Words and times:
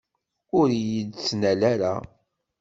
Ur 0.57 0.67
iyi-d-ttnal 0.71 1.61
ara! 1.73 1.93